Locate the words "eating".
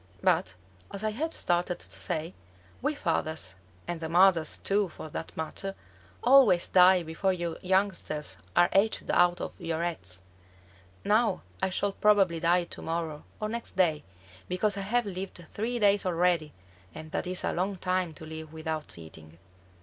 18.97-19.37